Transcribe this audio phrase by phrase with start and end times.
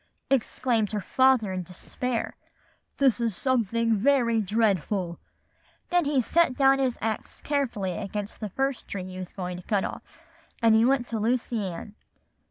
[0.31, 2.35] exclaimed her father in despair,
[2.97, 5.19] 'this is something very dreadful.'
[5.89, 9.63] Then he set his axe carefully up against the first tree he was going to
[9.67, 10.01] cut off,
[10.59, 11.93] and he went to Lucy Ann.